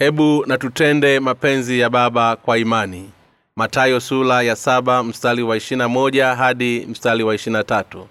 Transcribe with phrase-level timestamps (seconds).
[0.00, 3.10] hebu na tutende mapenzi ya baba kwa imani.
[3.56, 8.06] Matayo sula ya saba mstari wa ishirina moja hadi mstari wa ishirina tatu.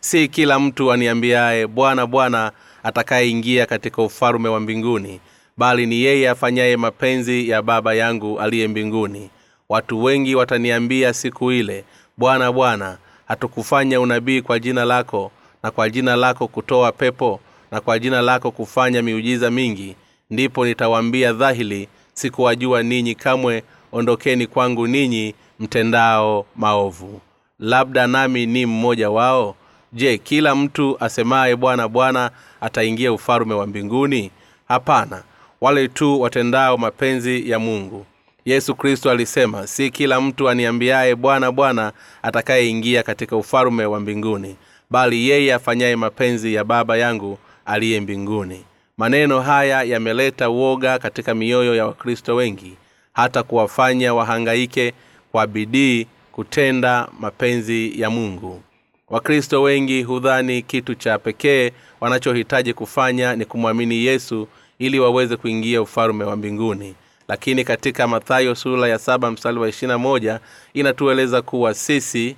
[0.00, 2.52] Si kila mtu aniambiaye bwana bwana
[2.82, 5.20] atakayeingia katika ufalume wa mbinguni
[5.56, 9.30] bali ni yeye afanyaye mapenzi ya baba yangu aliye mbinguni.
[9.68, 11.84] Watu wengi wataniambia siku ile
[12.16, 17.98] bwana bwana hatukufanya unabii kwa jina lako na kwa jina lako kutoa pepo na kwa
[17.98, 19.96] jina lako kufanya miujiza mingi
[20.30, 27.20] ndipo nitawaambia dhahili sikuwajua ninyi kamwe ondokeni kwangu ninyi mtendao maovu.
[27.58, 29.56] Labda nami ni mmoja wao?
[29.92, 34.30] Je kila mtu asemaye bwana bwana ataingia ufalume wa mbinguni?
[34.68, 35.22] Hapana
[35.60, 38.06] wale tu watendao mapenzi ya mungu.
[38.44, 44.56] Yesu kristo alisema si kila mtu aniambiaye bwana bwana atakayeingia katika ufalume wa mbinguni
[44.90, 48.64] bali yeye afanyaye mapenzi ya baba yangu aliye mbinguni
[48.98, 52.76] maneno haya yameleta uoga katika mioyo ya wakristo wengi
[53.12, 54.92] hata kuwafanya wahangaike
[55.32, 58.62] kwa bidii kutenda mapenzi ya mungu.
[59.08, 66.24] Wakristo wengi hudhani kitu cha pekee wanachohitaji kufanya ni kumwamini yesu ili waweze kuingia ufalume
[66.24, 66.94] wa mbinguni.
[67.28, 70.40] Lakini katika mathayo sura ya saba mstari wa ishirina moja
[70.74, 72.36] inatueleza kuwa sisi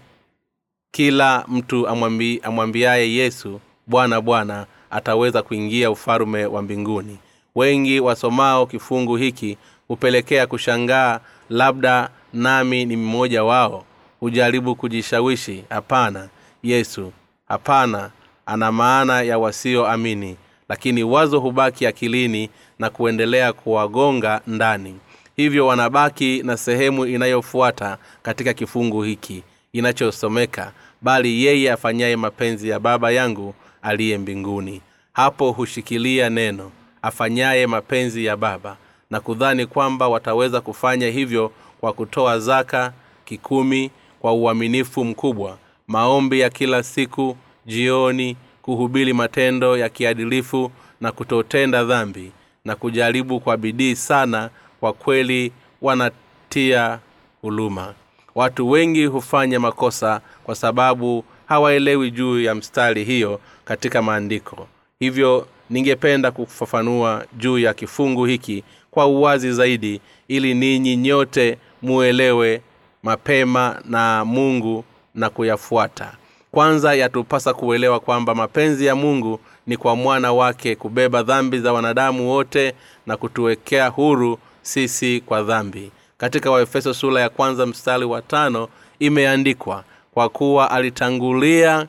[0.91, 7.19] kila mtu amwambi, amwambiaye yesu bwana bwana ataweza kuingia ufalume wa mbinguni.
[7.55, 11.20] Wengi wasomao kifungu hiki hupelekea kushangaa
[11.51, 13.84] labda nami ni mmoja wao.
[14.20, 16.29] Hujaribu kujishawishi hapana
[16.62, 17.12] yesu
[17.48, 18.11] hapana
[18.47, 20.37] ana maana ya wasioamini.
[20.69, 24.98] Lakini wazo hubaki akilini na kuendelea kuwagonga ndani.
[25.37, 29.42] Hivyo wanabaki na sehemu inayofuata katika kifungu hiki
[29.73, 33.55] inachosomeka bali yeye afanyaye mapenzi ya baba yangu
[33.87, 34.80] aliye mbinguni.
[35.13, 36.70] Hapo hushikilia neno
[37.02, 38.77] afanyaye mapenzi ya baba
[39.11, 42.92] na kudhani kwamba wataweza kufanya hivyo kwa kutoa zaka
[43.24, 45.58] kikumi kwa uaminifu mkubwa
[45.89, 47.36] maombi ya kila siku
[47.67, 50.70] jioni kuhubiri matendo ya kiadilifu
[51.01, 52.33] na kutotenda dhambi
[52.64, 56.98] na kujaribu kwa bidii sana kwa kweli wanatia
[57.42, 57.95] huluma
[58.35, 64.68] watu wengi hufanya makosa kwa sababu hawaelewi juu ya mstari hiyo katika maandiko.
[64.98, 72.61] Hivyo ningependa kufafanua juu ya kifungu hiki kwa uwazi zaidi ili ninyi nyote muelewe
[73.02, 76.12] mapema na mungu na kuyafuata.
[76.52, 82.30] Kwanza yatupasa kuelewa kwamba mapenzi ya mungu ni kwa mwana wake kubeba dhambi za wanadamu
[82.30, 82.74] wote
[83.06, 85.90] na kutuwekea huru sisi kwa dhambi.
[86.18, 88.68] Katika waefeso sura ya kwanza mstari wa tano
[88.98, 89.85] imeandikwa
[90.17, 91.87] kwa kuwa alitangulia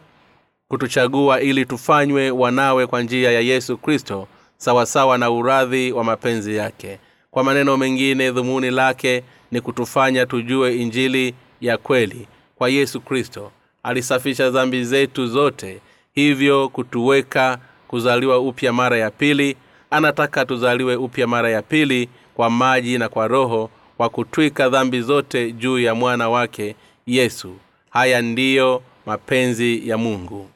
[0.68, 4.28] kutuchagua ili tufanywe wanawe kwa njia ya yesu kristo
[4.58, 7.00] sawasawa na uradhi wa mapenzi yake.
[7.32, 13.52] Kwa maneno mengine dhumuni lake ni kutufanya tujue injili ya kweli kwa yesu kristo.
[13.84, 15.80] Alisafisha dhambi zetu zote
[16.14, 17.58] hivyo kutuweka
[17.88, 19.58] kuzaliwa upya mara ya pili.
[19.90, 25.52] Anataka tuzaliwe upya mara ya pili kwa maji na kwa roho kwa kutwika dhambi zote
[25.52, 27.56] juu ya mwana wake yesu
[27.90, 30.50] haya ndiyo mapenzi ya mungu.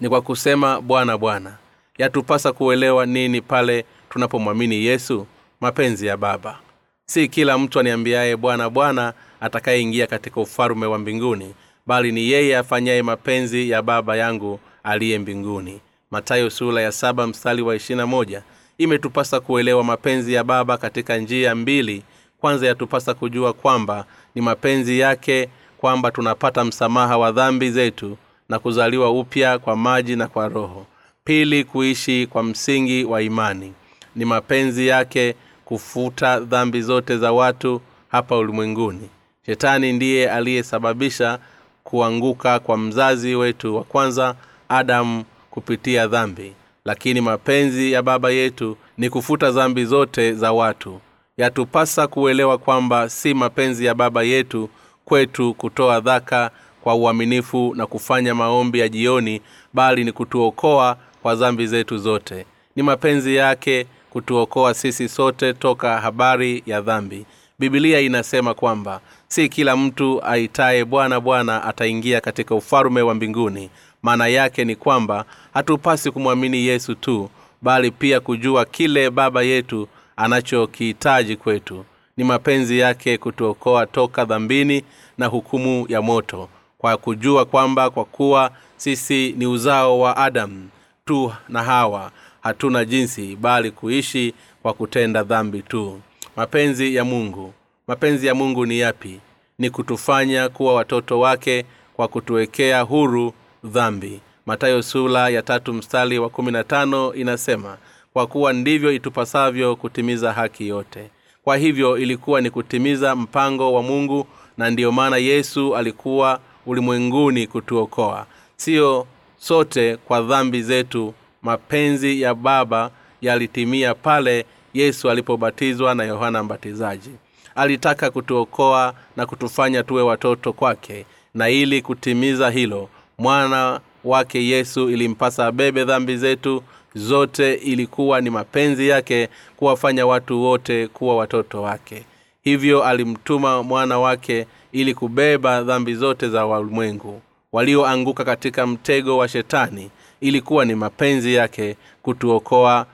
[0.00, 1.56] Ni kwa kusema bwana bwana
[1.98, 5.26] yatupasa kuelewa nini pale tunapomwamini yesu
[5.60, 6.58] mapenzi ya baba.
[7.06, 11.54] Si kila mtu aniambiaye bwana bwana atakayeingia katika ufalume wa mbinguni
[11.86, 15.80] bali ni yeye afanyaye mapenzi ya baba yangu aliye mbinguni.
[16.10, 18.42] Matayo sula ya saba mstari wa ishirina moja.
[18.78, 22.02] Imetupasa kuelewa mapenzi ya baba katika njia mbili.
[22.40, 24.04] Kwanza yatupasa kujua kwamba
[24.34, 25.48] ni mapenzi yake
[25.82, 28.16] kwamba tunapata msamaha wa dhambi zetu
[28.48, 30.86] na kuzaliwa upya kwa maji na kwa roho.
[31.24, 33.72] Pili kuishi kwa msingi wa imani.
[34.16, 35.34] Ni mapenzi yake
[35.64, 39.08] kufuta dhambi zote za watu hapa ulimwenguni.
[39.46, 41.38] Shetani ndiye aliyesababisha
[41.84, 44.34] kuanguka kwa mzazi wetu wa kwanza
[44.68, 46.52] adamu kupitia dhambi.
[46.84, 51.00] Lakini mapenzi ya baba yetu ni kufuta dhambi zote za watu.
[51.36, 54.68] Yatupasa kuelewa kwamba si mapenzi ya baba yetu
[55.04, 56.50] kwetu kutoa dhaka
[56.82, 59.40] kwa uaminifu na kufanya maombi ya jioni
[59.72, 62.46] bali ni kutuokoa kwa dhambi zetu zote.
[62.76, 67.26] Ni mapenzi yake kutuokoa sisi sote toka habari ya dhambi.
[67.58, 73.70] Bibilia inasema kwamba si kila mtu aitaye bwana bwana ataingia katika ufalume wa mbinguni.
[74.02, 77.30] Maana yake ni kwamba hatupasi kumwamini yesu tu
[77.62, 81.84] bali pia kujua kile baba yetu anachokihitaji kwetu
[82.16, 84.84] ni mapenzi yake kutuokoa toka dhambini
[85.18, 86.48] na hukumu ya moto.
[86.78, 90.68] Kwa kujua kwamba kwa kuwa sisi ni uzao wa adamu
[91.04, 92.10] tu na hawa
[92.40, 96.00] hatuna jinsi bali kuishi kwa kutenda dhambi tu.
[96.36, 97.52] Mapenzi ya mungu.
[97.86, 99.20] Mapenzi ya mungu ni yapi?
[99.58, 103.32] Ni kutufanya kuwa watoto wake kwa kutuwekea huru
[103.64, 104.20] dhambi.
[104.46, 107.76] Matayo sula ya tatu mstari wa kumi na tano inasema
[108.12, 111.10] kwa kuwa ndivyo itupasavyo kutimiza haki yote
[111.44, 114.26] kwa hivyo ilikuwa ni kutimiza mpango wa mungu
[114.58, 118.26] na ndiyo maana yesu alikuwa ulimwenguni kutuokoa.
[118.56, 119.06] Siyo
[119.38, 122.90] sote kwa dhambi zetu mapenzi ya baba
[123.22, 124.44] yalitimia pale
[124.74, 127.10] yesu alipobatizwa na yohana mbatizaji.
[127.54, 135.46] Alitaka kutuokoa na kutufanya tuwe watoto kwake na ili kutimiza hilo mwana wake yesu ilimpasa
[135.46, 136.62] abebe dhambi zetu.
[136.94, 142.04] Zote ilikuwa ni mapenzi yake kuwafanya watu wote kuwa watoto wake.
[142.44, 147.20] Hivyo alimtuma mwana wake ili kubeba dhambi zote za walimwengu.
[147.52, 149.90] Walioanguka katika mtego wa shetani
[150.20, 152.86] ilikuwa ni mapenzi yake kutuokoa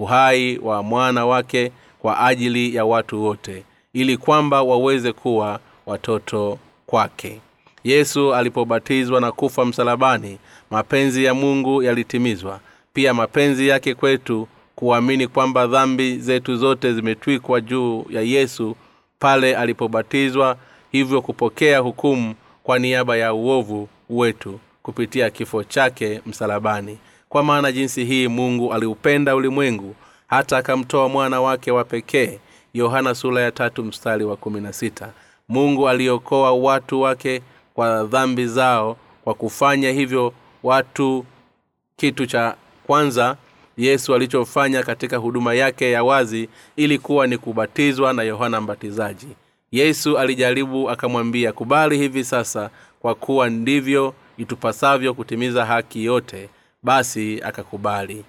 [0.00, 7.40] uhai wa mwana wake kwa ajili ya watu wote ili kwamba waweze kuwa watoto kwake.
[7.84, 10.38] Yesu alipobatizwa na kufa msalabani
[10.70, 12.60] mapenzi ya mungu yalitimizwa.
[12.92, 18.76] Pia mapenzi yake kwetu kuamini kwamba dhambi zetu zote zimetwikwa juu ya yesu
[19.18, 20.56] pale alipobatizwa
[20.92, 26.98] hivyo kupokea hukumu kwa niaba ya uovu wetu kupitia kifo chake msalabani.
[27.28, 29.94] Kwa maana jinsi hii mungu aliupenda ulimwengu
[30.26, 32.38] hata akamtoa mwana wake wa pekee
[32.74, 35.08] yohana sula ya tatu mstari wa kumi na sita.
[35.48, 37.42] Mungu aliokoa watu wake
[37.74, 40.32] kwa dhambi zao kwa kufanya hivyo
[40.66, 41.24] watu
[41.96, 43.36] kitu cha kwanza
[43.76, 49.26] yesu alichofanya katika huduma yake ya wazi ilikuwa ni kubatizwa na yohana mbatizaji.
[49.72, 52.70] Yesu alijaribu akamwambia kubali hivi sasa
[53.00, 56.48] kwa kuwa ndivyo itupasavyo kutimiza haki yote.
[56.82, 58.24] Basi akakubali.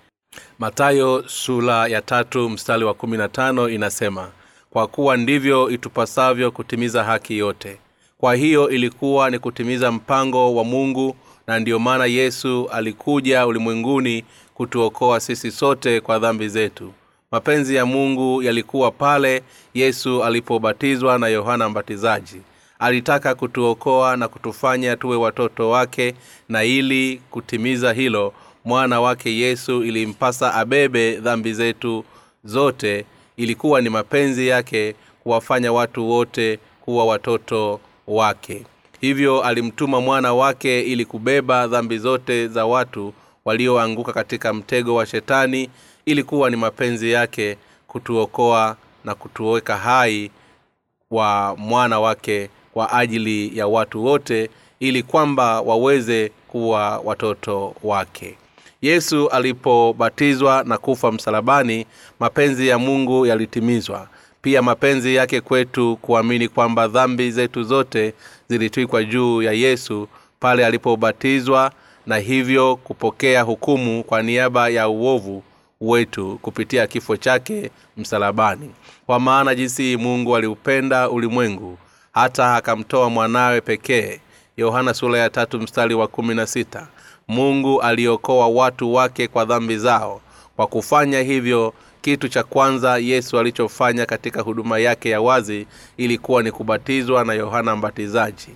[0.59, 4.29] Matayo sula ya tatu mstari wa kumi na tano inasema
[4.69, 7.77] kwa kuwa ndivyo itupasavyo kutimiza haki yote.
[8.17, 11.15] Kwa hiyo ilikuwa ni kutimiza mpango wa mungu
[11.47, 14.23] na ndiyo maana yesu alikuja ulimwenguni
[14.53, 16.93] kutuokoa sisi sote kwa dhambi zetu.
[17.31, 22.41] Mapenzi ya mungu yalikuwa pale yesu alipobatizwa na yohana mbatizaji.
[22.79, 26.15] Alitaka kutuokoa na kutufanya tuwe watoto wake
[26.49, 28.33] na ili kutimiza hilo
[28.65, 32.05] mwana wake yesu ilimpasa abebe dhambi zetu
[32.43, 33.05] zote.
[33.37, 38.65] Ilikuwa ni mapenzi yake kuwafanya watu wote kuwa watoto wake
[39.01, 43.13] hivyo alimtuma mwana wake ili kubeba dhambi zote za watu
[43.45, 45.69] walioanguka katika mtego wa shetani
[46.05, 47.57] ilikuwa ni mapenzi yake
[47.87, 50.31] kutuokoa na kutuweka hai
[51.11, 54.49] wa mwana wake kwa ajili ya watu wote
[54.79, 58.37] ili kwamba waweze kuwa watoto wake.
[58.81, 61.85] Yesu alipobatizwa na kufa msalabani
[62.19, 64.07] mapenzi ya mungu yalitimizwa
[64.47, 68.13] pia mapenzi yake kwetu kuamini kwamba dhambi zetu zote
[68.49, 70.07] zilitwikwa juu ya yesu
[70.39, 71.71] pale alipobatizwa
[72.05, 75.43] na hivyo kupokea hukumu kwa niaba ya uovu
[75.81, 78.71] wetu kupitia kifo chake msalabani.
[79.05, 81.77] Kwa maana jinsi mungu aliupenda ulimwengu
[82.11, 84.19] hata akamtoa mwanawe pekee.
[84.57, 86.87] Yohana sura ya tatu mstari wa kumi na sita.
[87.27, 90.21] Mungu aliokoa watu wake kwa dhambi zao.
[90.55, 96.51] Kwa kufanya hivyo kitu cha kwanza yesu alichofanya katika huduma yake ya wazi ilikuwa ni
[96.51, 98.49] kubatizwa na yohana mbatizaji.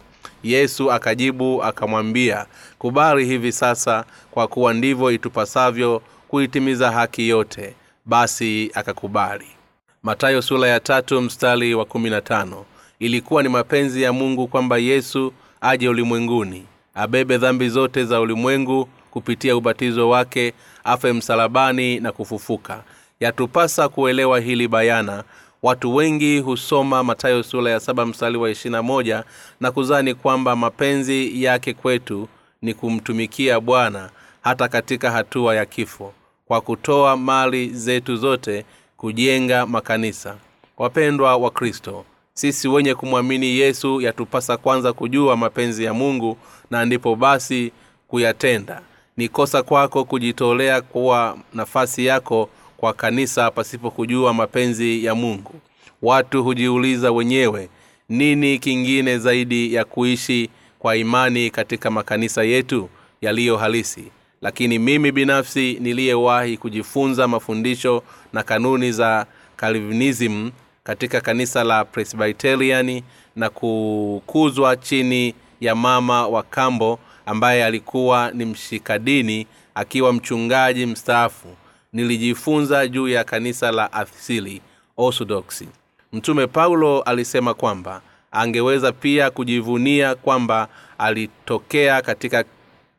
[0.44, 2.46] Yesu akajibu akamwambia
[2.80, 7.74] kubali hivi sasa kwa kuwa ndivyo itupasavyo kuitimiza haki yote.
[8.06, 9.48] Basi akakubali.
[10.04, 12.12] Matayo sula ya tatu mstari wa kumi
[13.00, 19.56] ilikuwa ni mapenzi ya mungu kwamba yesu aje ulimwenguni abebe dhambi zote za ulimwengu kupitia
[19.56, 22.84] ubatizo wake afe msalabani na kufufuka
[23.22, 25.24] yatupasa kuelewa hili bayana.
[25.63, 29.24] Watu wengi husoma matayo sura ya saba mstari wa ishirina moja
[29.60, 32.28] na kuzani kwamba mapenzi yake kwetu
[32.62, 34.10] ni kumtumikia bwana
[34.42, 36.13] hata katika hatua ya kifo
[36.46, 38.66] kwa kutoa mali zetu zote
[38.98, 40.36] kujenga makanisa.
[40.78, 46.38] Wapendwa wa kristo sisi wenye kumwamini yesu yatupasa kwanza kujua mapenzi ya mungu
[46.72, 47.72] na ndipo basi
[48.08, 48.82] kuyatenda.
[49.18, 52.50] Ni kosa kwako kujitolea kuwa nafasi yako
[52.82, 55.54] kwa kanisa pasipokujua mapenzi ya mungu.
[56.02, 57.70] Watu hujiuliza wenyewe
[58.10, 62.90] nini kingine zaidi ya kuishi kwa imani katika makanisa yetu
[63.22, 64.04] yaliyo halisi?
[64.42, 70.52] Lakini mimi binafsi niliyewahi kujifunza mafundisho na kanuni za calvinism
[70.84, 73.04] katika kanisa la presbyteriani
[73.36, 81.48] na kukuzwa chini ya mama wa kambo ambaye alikuwa ni mshikadini akiwa mchungaji mstaafu
[81.94, 84.62] nilijifunza juu ya kanisa la asili
[84.98, 85.68] orthodoksi
[86.14, 90.68] mtume paulo alisema kwamba angeweza pia kujivunia kwamba
[90.98, 92.44] alitokea katika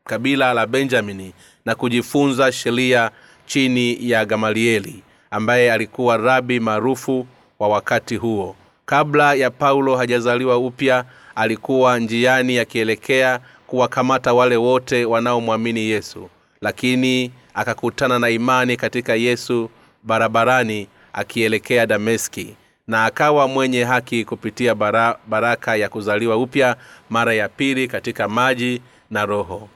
[0.04, 1.32] kabila la benjamini
[1.64, 3.10] na kujifunza sheria
[3.46, 7.26] chini ya gamalieli ambaye alikuwa rabi maarufu
[7.58, 8.56] wa wakati huo.
[8.86, 16.28] Kabla ya paulo hajazaliwa upya alikuwa njiani akielekea kuwakamata wale wote wanaomwamini yesu
[16.62, 19.70] lakini akakutana na imani katika yesu
[20.02, 22.54] barabarani akielekea dameski.
[22.86, 26.76] Na akawa mwenye haki kupitia bara, baraka ya kuzaliwa upya
[27.10, 29.68] mara ya pili katika maji na roho.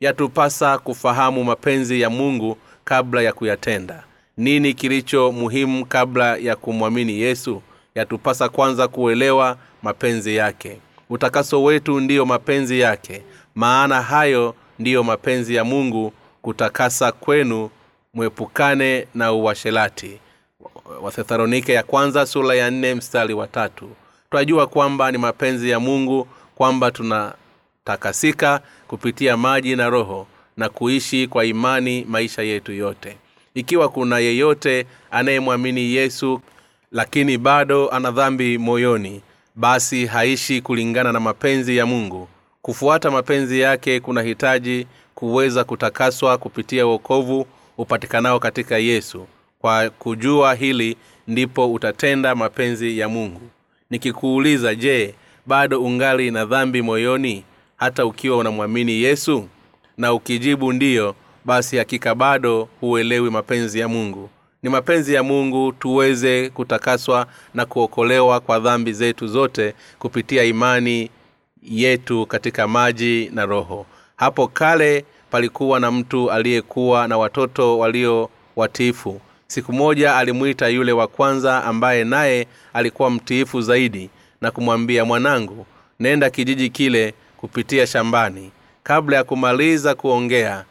[0.00, 4.04] Yatupasa kufahamu mapenzi ya mungu kabla ya kuyatenda.
[4.36, 7.62] Nini kilicho muhimu kabla ya kumwamini yesu?
[7.94, 10.78] Yatupasa kwanza kuelewa mapenzi yake.
[11.10, 13.22] Utakaso wetu ndiyo mapenzi yake.
[13.54, 16.12] Maana hayo ndiyo mapenzi ya mungu
[16.42, 17.70] kutakasa kwenu
[18.14, 20.18] mwepukane na uwashelati
[21.02, 23.90] wathesalonike ya kwanza sura ya nne mstari wa tatu.
[24.30, 31.44] Twajua kwamba ni mapenzi ya mungu kwamba tunatakasika kupitia maji na roho na kuishi kwa
[31.44, 33.16] imani maisha yetu yote.
[33.54, 36.40] Ikiwa kuna yeyote anayemwamini yesu
[36.92, 39.22] lakini bado ana dhambi moyoni
[39.54, 42.28] basi haishi kulingana na mapenzi ya mungu
[42.62, 47.46] kufuata mapenzi yake kunahitaji kuweza kutakaswa kupitia uokovu
[47.78, 49.26] upatikanao katika yesu.
[49.58, 50.96] Kwa kujua hili
[51.28, 53.40] ndipo utatenda mapenzi ya mungu.
[53.90, 55.14] Nikikuuliza je
[55.46, 57.44] bado ungali na dhambi moyoni
[57.76, 59.48] hata ukiwa unamwamini yesu?
[59.98, 61.14] Na ukijibu ndiyo
[61.44, 64.30] basi hakika bado huelewi mapenzi ya mungu.
[64.62, 71.10] Ni mapenzi ya mungu tuweze kutakaswa na kuokolewa kwa dhambi zetu zote kupitia imani
[71.62, 73.86] yetu katika maji na roho.
[74.16, 79.20] Hapo kale palikuwa na mtu aliyekuwa na watoto walio watiifu.
[79.46, 85.66] Siku moja alimwita yule wa kwanza ambaye naye alikuwa mtiifu zaidi na kumwambia mwanangu
[86.00, 88.50] nenda kijiji kile kupitia shambani.
[88.82, 90.64] Kabla ya kumaliza kuongea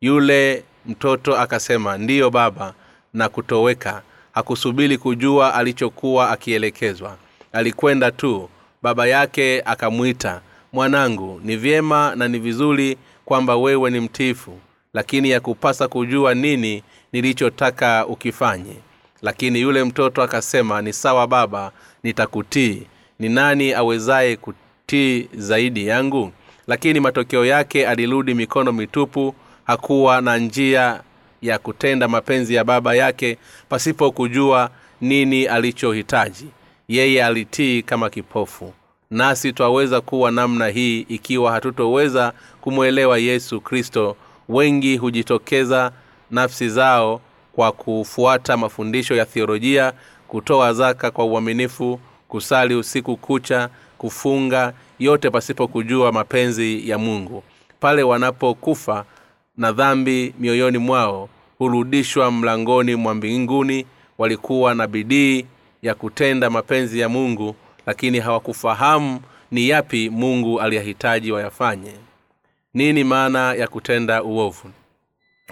[0.00, 2.74] yule mtoto akasema ndiyo baba
[3.14, 4.02] na kutoweka.
[4.32, 7.16] Hakusubiri kujua alichokuwa akielekezwa.
[7.52, 8.48] Alikwenda tu
[8.82, 10.40] baba yake akamwita
[10.72, 14.58] mwanangu ni vyema na ni vizuri kwamba wewe ni mtifu
[14.94, 16.82] lakini yakupasa kujua nini
[17.12, 18.76] nilichotaka ukifanye.
[19.22, 22.82] Lakini yule mtoto akasema ni sawa baba nitakutii.
[23.18, 26.32] Ni nani awezaye kutii zaidi yangu?
[26.66, 31.00] Lakini matokeo yake alirudi mikono mitupu hakuwa na njia
[31.42, 34.70] ya kutenda mapenzi ya baba yake pasipo kujua
[35.00, 36.46] nini alichohitaji
[36.88, 38.72] yeye alitii kama kipofu.
[39.10, 44.16] Nasi twaweza kuwa namna hii ikiwa hatutoweza kumwelewa yesu kristo.
[44.48, 45.92] Wengi hujitokeza
[46.30, 47.20] nafsi zao
[47.52, 49.92] kwa kufuata mafundisho ya thiolojia
[50.28, 53.68] kutoa zaka kwa uaminifu kusali usiku kucha
[53.98, 57.42] kufunga yote pasipo kujua mapenzi ya mungu.
[57.80, 59.04] Pale wanapokufa
[59.56, 61.28] na dhambi mioyoni mwao
[61.58, 63.86] hurudishwa mlangoni mwa mbinguni
[64.18, 65.46] walikuwa na bidii
[65.82, 67.56] ya kutenda mapenzi ya mungu
[67.86, 69.20] lakini hawakufahamu
[69.50, 71.92] ni yapi mungu aliyahitaji wayafanye.
[72.74, 74.70] Nini maana ya kutenda uovu?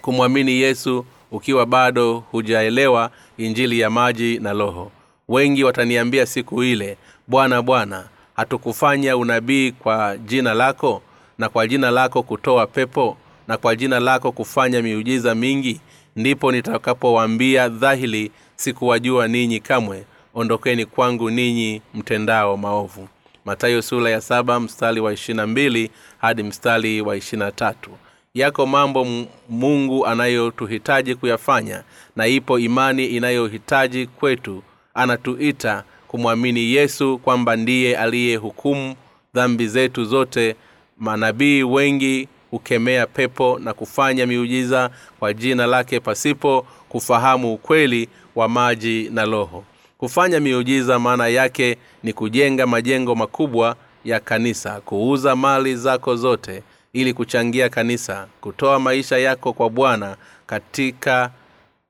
[0.00, 4.92] Kumwamini yesu ukiwa bado hujaelewa injili ya maji na roho.
[5.28, 11.02] Wengi wataniambia siku ile bwana bwana hatukufanya unabii kwa jina lako
[11.38, 13.16] na kwa jina lako kutoa pepo
[13.48, 15.80] na kwa jina lako kufanya miujiza mingi?
[16.16, 20.04] Ndipo nitakapowaambia dhahili sikuwajua ninyi kamwe
[20.36, 23.08] ondokeni kwangu ninyi mtendao maovu.
[23.44, 27.90] Matayo sula ya saba mstari wa ishirina mbili hadi mstari wa ishirina tatu.
[28.34, 29.06] Yako mambo
[29.48, 31.82] mungu anayotuhitaji kuyafanya
[32.16, 34.62] na ipo imani inayohitaji kwetu.
[34.94, 38.94] Anatuita kumwamini yesu kwamba ndiye aliyehukumu
[39.34, 40.56] dhambi zetu zote.
[40.98, 49.10] Manabii wengi hukemea pepo na kufanya miujiza kwa jina lake pasipo kufahamu ukweli wa maji
[49.12, 49.64] na roho
[49.98, 56.62] kufanya miujiza maana yake ni kujenga majengo makubwa ya kanisa kuuza mali zako zote
[56.92, 61.30] ili kuchangia kanisa kutoa maisha yako kwa bwana katika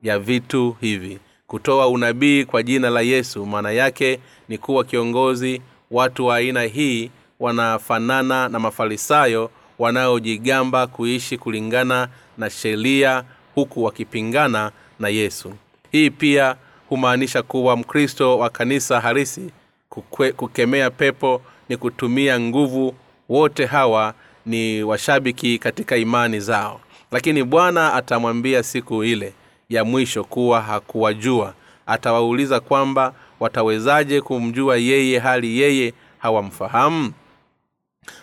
[0.02, 3.46] ya vitu hivi kutoa unabii kwa jina la yesu.
[3.46, 7.10] Maana yake ni kuwa kiongozi watu wa aina hii
[7.40, 12.08] wanafanana na mafarisayo wanaojigamba kuishi kulingana
[12.38, 15.52] na sheria huku wakipingana na yesu.
[15.92, 16.56] Hii pia
[16.88, 19.50] humaanisha kuwa mkristo wa kanisa harisi
[19.88, 22.94] kukwe, kukemea pepo ni kutumia nguvu.
[23.28, 24.14] Wote hawa
[24.46, 26.80] ni washabiki katika imani zao.
[27.12, 29.32] Lakini bwana atamwambia siku ile
[29.68, 31.54] ya mwisho kuwa hakuwajua.
[31.86, 37.12] Atawauliza kwamba watawezaje kumjua yeye hali yeye hawamfahamu?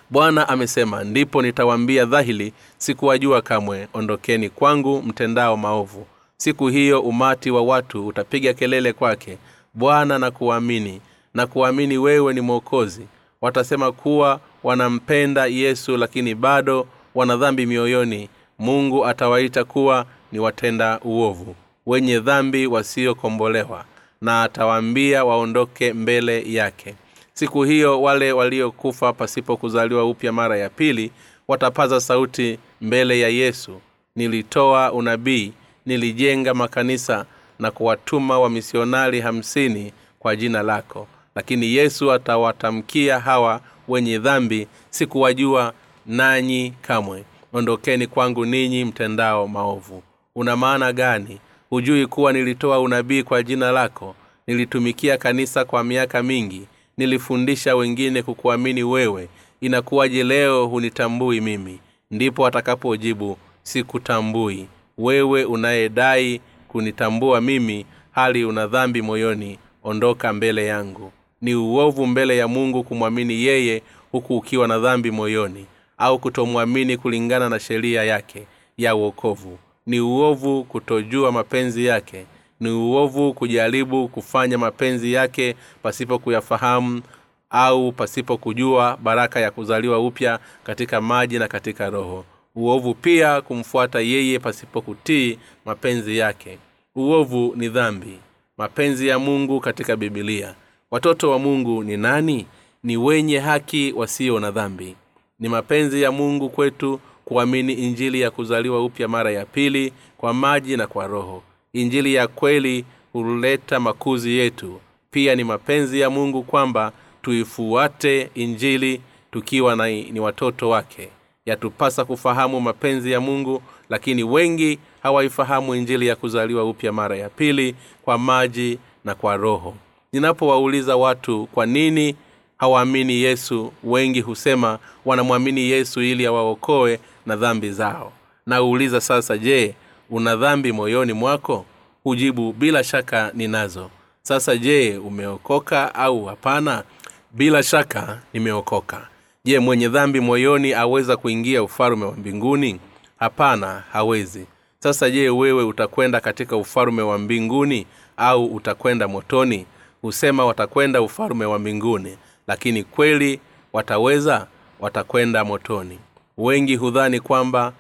[0.10, 3.88] Bwana amesema ndipo nitawaambia dhahili sikuwajua kamwe.
[3.94, 6.08] Ondokeni kwangu mtendao maovu
[6.44, 9.38] siku hiyo umati wa watu utapiga kelele kwake
[9.74, 11.02] bwana na kuamini
[11.34, 13.08] na kuamini wewe ni mwokozi.
[13.42, 18.30] Watasema kuwa wanampenda yesu lakini bado wana dhambi mioyoni.
[18.60, 23.86] Mungu atawaita kuwa ni watenda uovu wenye dhambi wasiokombolewa
[24.22, 26.96] na atawaambia waondoke mbele yake.
[27.34, 31.12] Siku hiyo wale waliokufa pasipo kuzaliwa upya mara ya pili
[31.48, 33.82] watapaza sauti mbele ya yesu
[34.16, 35.54] nilitoa unabii
[35.86, 37.26] nilijenga makanisa
[37.60, 41.08] na kuwatuma wamisionari hamsini kwa jina lako.
[41.36, 45.74] Lakini yesu atawatamkia hawa wenye dhambi sikuwajua
[46.06, 47.24] nanyi kamwe.
[47.54, 50.04] Ondokeni kwangu ninyi mtendao maovu.
[50.36, 51.40] Una maana gani?
[51.70, 54.16] Hujui kuwa nilitoa unabii kwa jina lako?
[54.48, 56.68] Nilitumikia kanisa kwa miaka mingi.
[56.98, 59.30] Nilifundisha wengine kukuamini wewe.
[59.62, 61.80] Inakuwaje leo hunitambui mimi?
[62.12, 71.12] Ndipo atakapojibu sikutambui wewe unayedai kunitambua mimi hali una dhambi moyoni ondoka mbele yangu.
[71.42, 73.82] Ni uovu mbele ya mungu kumwamini yeye
[74.12, 75.66] huku ukiwa na dhambi moyoni
[75.98, 78.48] au kutomwamini kulingana na sheria yake
[78.78, 82.26] ya uokovu ni uovu kutojua mapenzi yake
[82.60, 87.02] ni uovu kujaribu kufanya mapenzi yake pasipo kuyafahamu
[87.50, 94.00] au pasipo kujua baraka ya kuzaliwa upya katika maji na katika roho uovu pia kumfuata
[94.00, 96.58] yeye pasipo kutii mapenzi yake.
[96.96, 98.20] Uovu ni dhambi.
[98.58, 100.56] Mapenzi ya mungu katika bibilia
[100.92, 102.46] watoto wa mungu ni nani?
[102.84, 104.96] Ni wenye haki wasio na dhambi.
[105.40, 110.78] Ni mapenzi ya mungu kwetu kuamini injili ya kuzaliwa upya mara ya pili kwa maji
[110.78, 111.44] na kwa roho.
[111.74, 114.80] Injili ya kweli huleta makuzi yetu.
[115.12, 121.10] Pia ni mapenzi ya mungu kwamba tuifuate injili tukiwa na ni watoto wake
[121.46, 127.76] yatupasa kufahamu mapenzi ya mungu lakini wengi hawaifahamu injili ya kuzaliwa upya mara ya pili
[128.06, 129.76] kwa maji na kwa roho.
[130.14, 132.16] Ninapowauliza watu kwa nini
[132.58, 138.12] hawaamini yesu wengi husema wanamwamini yesu ili awaokoe na dhambi zao.
[138.46, 139.76] Nauuliza sasa je
[140.10, 141.66] una dhambi moyoni mwako?
[142.04, 143.90] Hujibu bila shaka ninazo.
[144.22, 146.84] Sasa je umeokoka au hapana?
[147.32, 149.08] Bila shaka nimeokoka
[149.46, 152.80] je mwenye dhambi moyoni aweza kuingia ufalume wa mbinguni?
[153.20, 154.46] Hapana hawezi.
[154.80, 157.86] Sasa je wewe utakwenda katika ufalume wa mbinguni
[158.18, 159.66] au utakwenda motoni?
[160.02, 163.40] Husema watakwenda ufalume wa mbinguni lakini kweli
[163.74, 164.48] wataweza?
[164.80, 166.00] Watakwenda motoni.
[166.38, 167.74] Wengi hudhani kwamba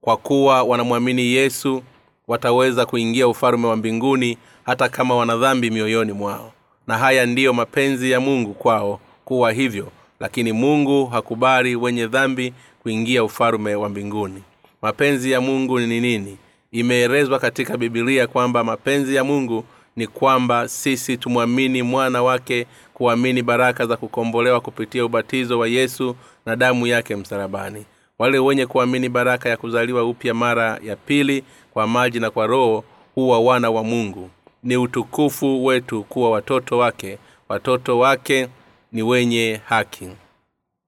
[0.00, 1.82] kwa kuwa wanamwamini yesu
[2.28, 6.52] wataweza kuingia ufalume wa mbinguni hata kama wana dhambi mioyoni mwao.
[6.86, 9.88] Na haya ndiyo mapenzi ya mungu kwao kuwa hivyo
[10.20, 14.42] lakini mungu hakubali wenye dhambi kuingia ufalume wa mbinguni.
[14.82, 16.36] Mapenzi ya mungu ni nini?
[16.72, 19.64] Imeelezwa katika bibilia kwamba mapenzi ya mungu
[19.96, 26.56] ni kwamba sisi tumwamini mwana wake kuamini baraka za kukombolewa kupitia ubatizo wa yesu na
[26.56, 27.84] damu yake msalabani.
[28.18, 32.84] Wale wenye kuamini baraka ya kuzaliwa upya mara ya pili kwa maji na kwa roho
[33.14, 34.30] huwa wana wa mungu.
[34.62, 38.48] Ni utukufu wetu kuwa watoto wake watoto wake
[38.94, 40.08] ni wenye haki.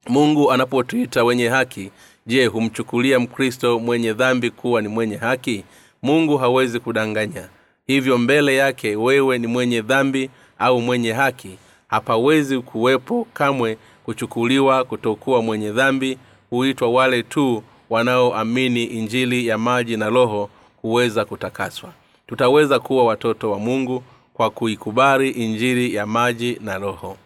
[0.09, 1.91] Mungu anapotuita wenye haki
[2.27, 5.65] je humchukulia mkristo mwenye dhambi kuwa ni mwenye haki?
[6.03, 7.49] Mungu hawezi kudanganya.
[7.87, 11.59] Hivyo mbele yake wewe ni mwenye dhambi au mwenye haki.
[11.89, 16.19] Hapawezi kuwepo kamwe kuchukuliwa kutokuwa mwenye dhambi.
[16.51, 20.51] Huitwa wale tu wanaoamini injili ya maji na roho
[20.83, 21.93] huweza kutakaswa.
[22.27, 24.03] Tutaweza kuwa watoto wa mungu
[24.35, 27.17] kwa kuikubali injili ya maji na roho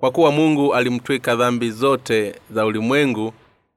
[0.00, 3.32] kwa kuwa mungu alimtwika dhambi zote za ulimwengu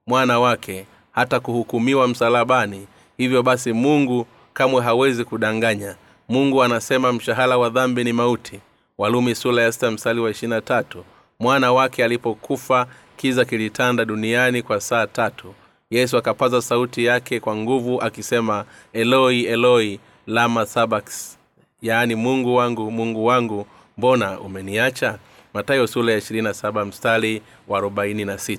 [0.06, 5.96] mwana wake hata kuhukumiwa msalabani hivyo basi mungu kamwe hawezi kudanganya.
[6.28, 8.60] Mungu anasema mshahara wa dhambi ni mauti.
[8.98, 11.04] Walumi sula ya sita msali wa ishirina tatu.
[11.40, 15.54] Mwana wake alipokufa kiza kilitanda duniani kwa saa tatu.
[15.90, 21.38] Yesu akapaza sauti yake kwa nguvu akisema eloi eloi lama sabaks.
[21.82, 23.66] Yaani mungu wangu mungu wangu
[23.98, 25.18] mbona umeniacha
[25.54, 28.58] matayo sula ya 27 mstari wa 46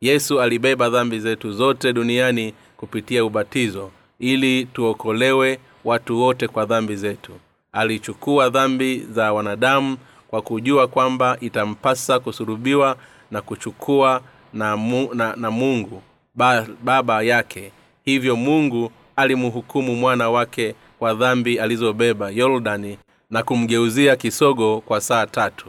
[0.00, 7.32] yesu alibeba dhambi zetu zote duniani kupitia ubatizo ili tuokolewe watu wote kwa dhambi zetu.
[7.72, 9.96] Alichukua dhambi za wanadamu
[10.28, 12.96] kwa kujua kwamba itampasa kusurubiwa
[13.30, 14.20] na kuchukua
[14.52, 16.02] na, mu, na, na mungu
[16.34, 17.72] ba, baba yake.
[18.04, 22.98] Hivyo mungu alimhukumu mwana wake kwa dhambi alizobeba yordani
[23.30, 25.68] na kumgeuzia kisogo kwa saa tatu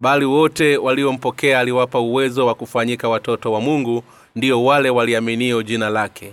[0.00, 4.02] bali wote waliompokea aliwapa uwezo wa kufanyika watoto wa mungu
[4.36, 6.32] ndiyo wale waliaminio jina lake.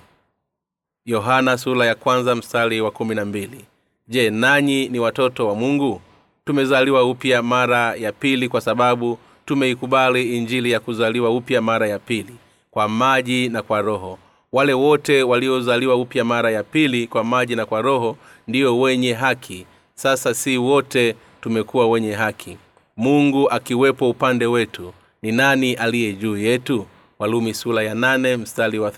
[1.05, 3.65] Yohana sula ya kwanza mstari wa kumi na mbili.
[4.07, 6.01] Je nanyi ni watoto wa mungu?
[6.45, 12.33] Tumezaliwa upya mara ya pili kwa sababu tumeikubali injili ya kuzaliwa upya mara ya pili
[12.71, 14.19] kwa maji na kwa roho.
[14.51, 19.65] Wale wote waliozaliwa upya mara ya pili kwa maji na kwa roho ndiyo wenye haki.
[19.95, 22.57] Sasa si wote tumekuwa wenye haki
[22.97, 26.85] mungu akiwepo upande wetu ni nani aliye juu yetu?
[27.19, 28.91] Walumi sula ya nane mstari wa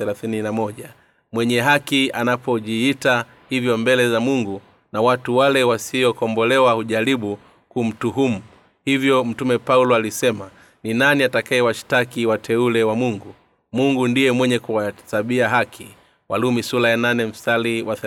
[0.51, 0.89] moja.
[1.31, 4.61] Mwenye haki anapojiita hivyo mbele za mungu
[4.93, 7.37] na watu wale wasiokombolewa hujaribu
[7.69, 8.41] kumtuhumu.
[8.85, 10.49] Hivyo mtume paulo alisema
[10.83, 13.35] ni nani atakayewashtaki wateule wa mungu?
[13.71, 15.87] Mungu ndiye mwenye kuwahesabia haki.
[16.29, 17.97] Walumi sula ya nane mstari wa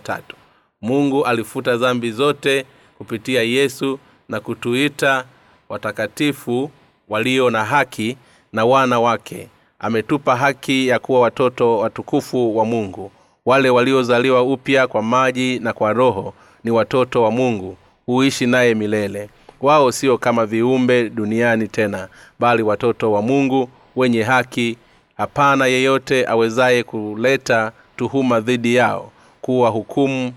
[0.00, 0.36] tatu.
[0.82, 2.66] Mungu alifuta dhambi zote
[2.98, 5.24] kupitia yesu na kutuita
[5.72, 6.70] watakatifu
[7.08, 8.16] walio na haki
[8.52, 9.48] na wana wake.
[9.78, 13.10] Ametupa haki ya kuwa watoto watukufu wa mungu.
[13.46, 19.28] Wale waliozaliwa upya kwa maji na kwa roho ni watoto wa mungu huishi naye milele.
[19.60, 22.08] Wao sio kama viumbe duniani tena
[22.38, 24.76] bali watoto wa mungu wenye haki.
[25.16, 30.32] Hapana yeyote awezaye kuleta tuhuma dhidi yao kuwa hukumu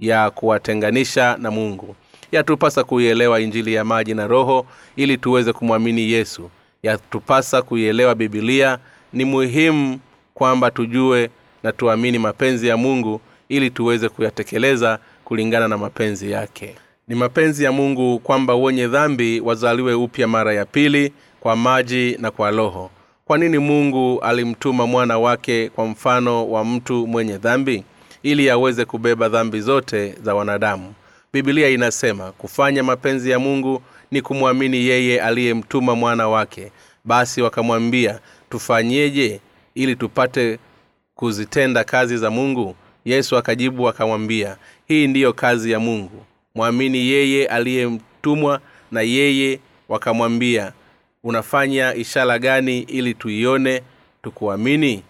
[0.00, 1.96] ya kuwatenganisha na mungu
[2.36, 6.50] yatupasa kuielewa injili ya maji na roho ili tuweze kumwamini yesu.
[6.82, 8.78] Yatupasa kuielewa bibilia
[9.12, 9.98] ni muhimu
[10.34, 11.30] kwamba tujue
[11.62, 16.74] na tuamini mapenzi ya mungu ili tuweze kuyatekeleza kulingana na mapenzi yake.
[17.08, 22.30] Ni mapenzi ya mungu kwamba wenye dhambi wazaliwe upya mara ya pili kwa maji na
[22.30, 22.90] kwa roho.
[23.24, 27.84] Kwa nini mungu alimtuma mwana wake kwa mfano wa mtu mwenye dhambi?
[28.22, 30.94] Ili aweze kubeba dhambi zote za wanadamu
[31.32, 36.72] bibilia inasema kufanya mapenzi ya mungu ni kumwamini yeye aliyemtuma mwana wake.
[37.04, 39.40] Basi wakamwambia tufanyeje
[39.74, 40.58] ili tupate
[41.14, 42.76] kuzitenda kazi za mungu?
[43.04, 44.56] Yesu akajibu akamwambia
[44.88, 46.24] hii ndiyo kazi ya mungu.
[46.54, 48.60] Mwamini yeye aliyemtumwa
[48.92, 49.60] na yeye.
[49.88, 50.72] Wakamwambia
[51.24, 53.82] unafanya ishara gani ili tuione
[54.22, 55.02] tukuamini?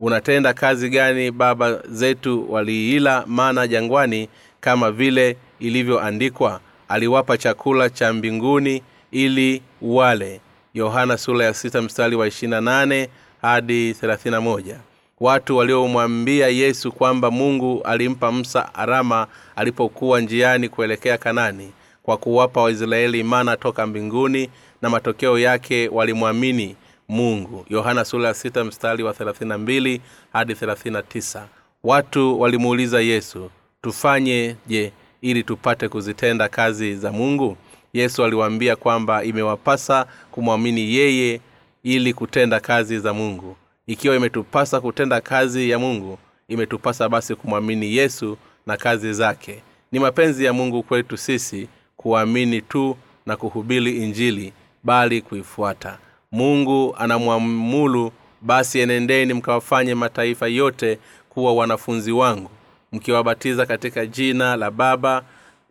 [0.00, 4.28] Unatenda kazi gani baba zetu waliila mana jangwani
[4.60, 10.40] kama vile ilivyoandikwa aliwapa chakula cha mbinguni ili wale
[10.74, 13.08] yohana sura ya sita mstari wa ishirina nane
[13.42, 14.80] hadi thelathina moja.
[15.20, 23.22] Watu waliomwambia yesu kwamba mungu alimpa msa arama alipokuwa njiani kuelekea kanani kwa kuwapa waisraeli
[23.22, 24.50] mana toka mbinguni
[24.82, 26.76] na matokeo yake walimwamini
[27.08, 27.66] mungu.
[27.68, 30.00] Yohana sura ya sita mstari wa thelathina mbili
[30.32, 31.46] hadi thelathina tisa.
[31.84, 33.50] Watu walimuuliza yesu
[33.82, 34.92] tufanye je
[35.24, 37.56] ili tupate kuzitenda kazi za mungu.
[37.92, 41.40] Yesu aliwaambia kwamba imewapasa kumwamini yeye
[41.82, 43.56] ili kutenda kazi za mungu.
[43.86, 49.62] Ikiwa imetupasa kutenda kazi ya mungu imetupasa basi kumwamini yesu na kazi zake.
[49.92, 55.98] Ni mapenzi ya mungu kwetu sisi kuamini tu na kuhubiri injili bali kuifuata.
[56.32, 62.50] Mungu anamwamulu basi enendeni mkawafanye mataifa yote kuwa wanafunzi wangu
[62.94, 65.22] mkiwabatiza katika jina la baba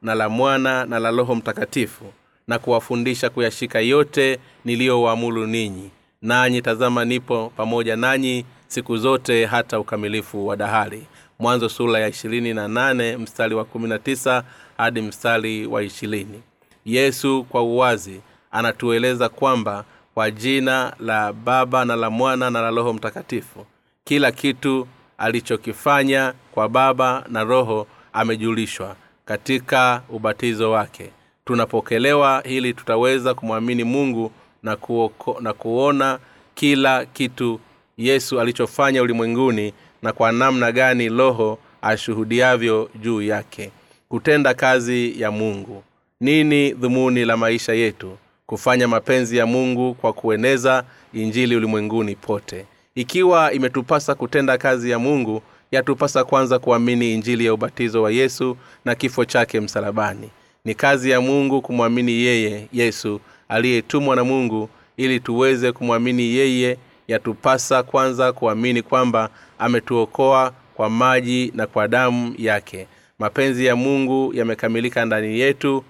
[0.02, 2.06] na la mwana na la roho mtakatifu
[2.48, 5.90] na kuwafundisha kuyashika yote niliyowaamulu ninyi.
[6.22, 11.04] Nanyi tazama nipo pamoja nanyi siku zote hata ukamilifu wa dahari.
[11.40, 14.44] Mwanzo sura ya ishirini na nane mstari wa kumi na tisa
[14.78, 16.42] hadi mstari wa ishirini.
[16.86, 19.84] Yesu kwa uwazi anatueleza kwamba
[20.14, 23.66] kwa jina la baba na la mwana na la roho mtakatifu
[24.04, 31.10] kila kitu alichokifanya kwa baba na roho amejulishwa katika ubatizo wake.
[31.46, 34.32] Tunapokelewa ili tutaweza kumwamini mungu
[34.64, 36.20] na, kuoko, na kuona
[36.56, 37.60] kila kitu
[37.98, 43.72] yesu alichofanya ulimwenguni na kwa namna gani roho ashuhudiavyo juu yake.
[44.10, 45.84] Kutenda kazi ya mungu.
[46.22, 48.18] Nini dhumuni la maisha yetu?
[48.46, 52.66] Kufanya mapenzi ya mungu kwa kueneza injili ulimwenguni pote.
[52.96, 55.42] Ikiwa imetupasa kutenda kazi ya mungu
[55.74, 60.30] yatupasa kwanza kuamini injili ya ubatizo wa yesu na kifo chake msalabani.
[60.66, 66.78] Ni kazi ya mungu kumwamini yeye yesu aliyetumwa na mungu ili tuweze kumwamini yeye.
[67.08, 72.88] Yatupasa kwanza kuamini kwamba ametuokoa kwa maji na kwa damu yake.
[73.20, 75.84] Mapenzi ya mungu yamekamilika ndani yetu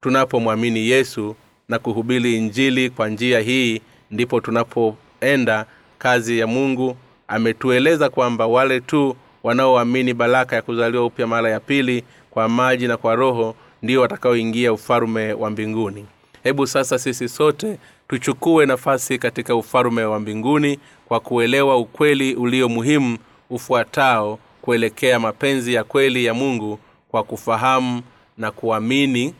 [0.00, 1.36] tunapomwamini yesu
[1.68, 5.66] na kuhubiri injili kwa njia hii ndipo tunapoenda
[5.98, 6.96] kazi ya mungu
[7.32, 12.96] ametueleza kwamba wale tu wanaoamini baraka ya kuzaliwa upya mara ya pili kwa maji na
[12.96, 16.06] kwa roho ndio watakaoingia ufalume wa mbinguni.
[16.42, 23.18] Hebu sasa sisi sote tuchukue nafasi katika ufalume wa mbinguni kwa kuelewa ukweli ulio muhimu
[23.50, 28.02] ufuatao kuelekea mapenzi ya kweli ya mungu kwa kufahamu
[28.38, 29.34] na kuamini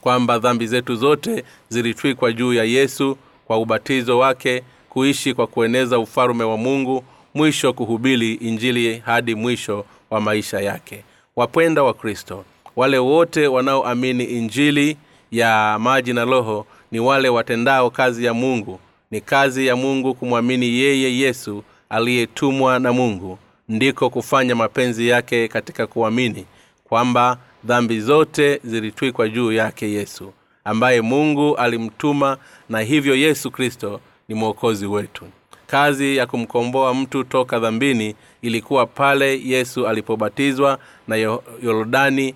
[0.00, 4.62] kwamba dhambi zetu zote zilitwikwa juu ya yesu kwa ubatizo wake
[4.98, 11.04] kuishi kwa kueneza ufalume wa mungu mwisho kuhubiri injili hadi mwisho wa maisha yake.
[11.36, 12.44] Wapenda wa kristo
[12.76, 14.96] wale wote wanaoamini injili
[15.30, 18.80] ya maji na roho ni wale watendao kazi ya mungu.
[19.10, 23.38] Ni kazi ya mungu kumwamini yeye yesu aliyetumwa na mungu.
[23.68, 26.44] Ndiko kufanya mapenzi yake katika kuamini
[26.84, 30.32] kwamba dhambi zote zilitwikwa juu yake yesu
[30.64, 32.36] ambaye mungu alimtuma
[32.68, 35.24] na hivyo yesu kristo ni mwokozi wetu.
[35.66, 41.16] Kazi ya kumkomboa mtu toka dhambini ilikuwa pale yesu alipobatizwa na
[41.62, 42.34] yorodani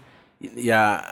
[0.57, 1.05] ya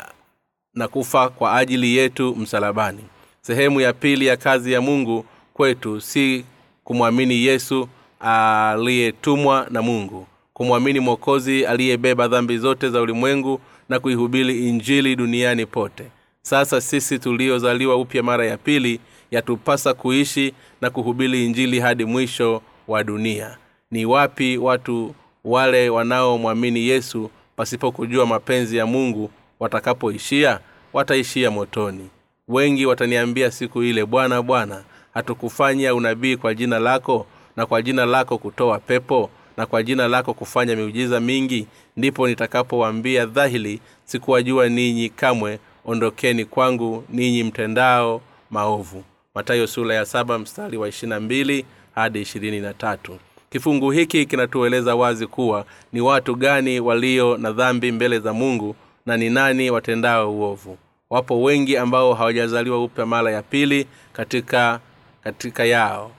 [0.74, 3.04] na kufa kwa ajili yetu msalabani.
[3.40, 6.44] Sehemu ya pili ya kazi ya mungu kwetu si
[6.84, 7.88] kumwamini yesu
[8.20, 10.26] aliyetumwa na mungu.
[10.52, 16.04] Kumwamini mwokozi aliyebeba dhambi zote za ulimwengu na kuihubiri injili duniani pote.
[16.42, 23.04] Sasa sisi tuliozaliwa upya mara ya pili yatupasa kuishi na kuhubiri injili hadi mwisho wa
[23.04, 23.56] dunia.
[23.90, 25.14] Ni wapi watu
[25.44, 30.60] wale wanaomwamini yesu pasipokujua mapenzi ya mungu watakapoishia?
[30.92, 32.08] Wataishia motoni.
[32.48, 34.82] Wengi wataniambia siku ile bwana bwana
[35.14, 40.34] hatukufanya unabii kwa jina lako na kwa jina lako kutoa pepo na kwa jina lako
[40.34, 41.66] kufanya miujiza mingi?
[41.96, 50.38] Ndipo nitakapowaambia dhahili sikuwajua ninyi kamwe ondokeni kwangu ninyi mtendao maovu matayo sura ya saba
[50.38, 51.64] mstari wa ishirina mbili
[51.94, 53.18] hadi ishirini na tatu.
[53.50, 59.16] Kifungu hiki kinatueleza wazi kuwa ni watu gani walio na dhambi mbele za mungu na
[59.16, 60.78] ni nani watendao uovu.
[61.10, 64.80] Wapo wengi ambao hawajazaliwa upya mara ya pili katika
[65.24, 66.10] katika yao.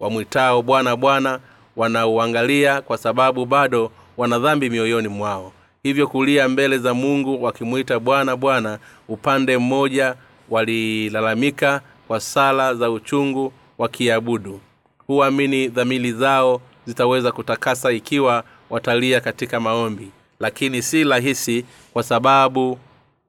[0.00, 1.40] Wamwitao bwana bwana
[1.76, 5.52] wanauangalia kwa sababu bado wana dhambi mioyoni mwao.
[5.82, 10.14] Hivyo kulia mbele za mungu wakimwita bwana bwana upande mmoja
[10.50, 14.60] walilalamika kwa sala za uchungu wakiabudu.
[15.06, 20.10] Huamini dhamili zao zitaweza kutakasa ikiwa watalia katika maombi.
[20.40, 22.78] Lakini si rahisi kwa sababu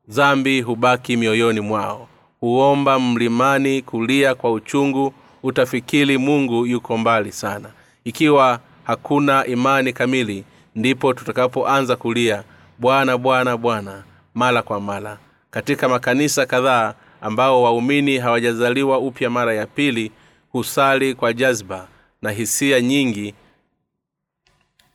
[0.08, 2.08] dhambi hubaki mioyoni mwao.
[2.40, 7.70] Huomba mlimani kulia kwa uchungu utafikiri mungu yuko mbali sana.
[8.04, 10.44] Ikiwa hakuna imani kamili
[10.76, 12.44] ndipo tutakapoanza kulia
[12.80, 15.18] bwana bwana bwana mara kwa mara.
[15.52, 20.12] Katika makanisa kadhaa ambao waumini hawajazaliwa upya mara ya pili
[20.52, 21.88] husali kwa jazba
[22.22, 23.34] na hisia nyingi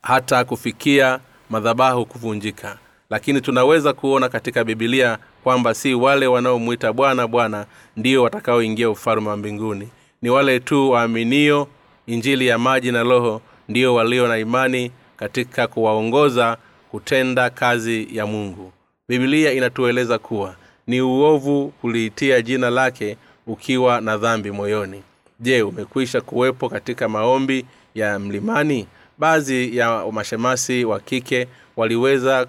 [0.03, 2.79] hata kufikia madhabahu kuvunjika.
[3.11, 9.37] Lakini tunaweza kuona katika bibilia kwamba si wale wanaomwita bwana bwana ndio watakaoingia ufalme wa
[9.37, 9.89] mbinguni.
[10.23, 11.69] Ni wale tu waaminio
[12.07, 16.57] injili ya maji na roho ndio walio na imani katika kuwaongoza
[16.91, 18.73] kutenda kazi ya mungu.
[19.09, 20.55] Bibilia inatueleza kuwa
[20.87, 23.17] ni uovu kuliitia jina lake
[23.47, 25.03] ukiwa na dhambi moyoni.
[25.41, 28.87] Je umekwisha kuwepo katika maombi ya mlimani?
[29.19, 32.47] Baadhi ya mashemasi wa kike waliweza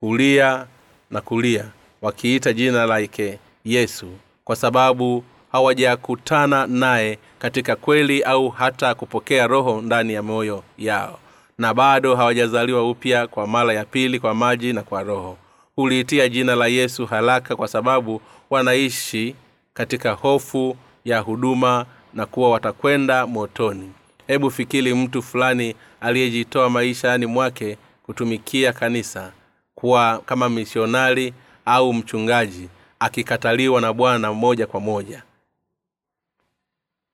[0.00, 0.66] kulia
[1.10, 1.64] na kulia
[2.02, 4.06] wakiita jina lake yesu
[4.44, 11.18] kwa sababu hawajakutana naye katika kweli au hata kupokea roho ndani ya moyo yao
[11.58, 15.36] na bado hawajazaliwa upya kwa mara ya pili kwa maji na kwa roho
[15.80, 19.34] huliitia jina la yesu haraka kwa sababu wanaishi
[19.74, 23.92] katika hofu ya huduma na kuwa watakwenda motoni.
[24.26, 29.32] Hebu fikiri mtu fulani aliyejitoa maishani mwake kutumikia kanisa
[29.74, 35.22] kuwa kama misionari au mchungaji akikataliwa na bwana moja kwa moja.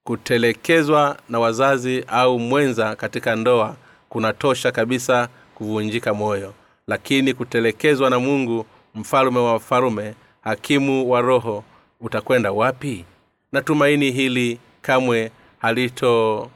[0.04, 3.76] Kutelekezwa na wazazi au mwenza katika ndoa
[4.08, 6.54] kunatosha kabisa kuvunjika moyo
[6.90, 11.64] lakini kutelekezwa na mungu mfalume wa wafalume hakimu wa roho
[12.00, 13.04] utakwenda wapi?
[13.52, 16.50] Natumaini hili kamwe halito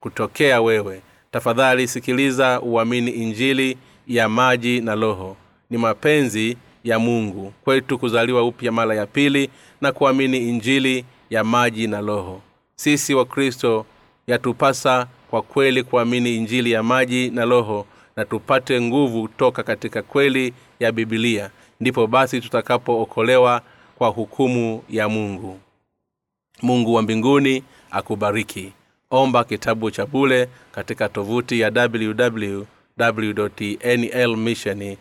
[0.00, 1.02] kutokea wewe.
[1.30, 5.36] Tafadhali sikiliza uamini injili ya maji na roho.
[5.70, 9.50] Ni mapenzi ya mungu kwetu kuzaliwa upya mara ya pili
[9.80, 12.40] na kuamini injili ya maji na roho.
[12.76, 13.86] Sisi wakristo
[14.26, 17.86] yatupasa kwa kweli kuamini injili ya maji na roho
[18.20, 23.62] na tupate nguvu toka katika kweli ya bibilia ndipo basi tutakapookolewa
[23.98, 25.60] kwa hukumu ya mungu.
[26.62, 28.72] Mungu wa mbinguni akubariki.
[29.10, 32.62] Omba kitabu cha bule katika tovuti ya www
[34.26, 34.96] nlmission